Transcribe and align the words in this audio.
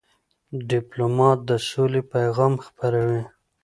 ډيپلومات 0.69 1.39
د 1.49 1.51
سولې 1.69 2.01
پیغام 2.13 2.53
خپروي. 2.65 3.21